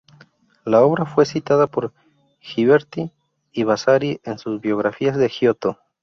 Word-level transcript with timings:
La 0.65 0.81
obra 0.81 1.05
fue 1.05 1.27
citada 1.27 1.67
por 1.67 1.93
Ghiberti 2.41 3.11
y 3.51 3.63
Vasari 3.65 4.19
en 4.23 4.39
sus 4.39 4.59
biografías 4.59 5.15
de 5.15 5.29
Giotto. 5.29 5.77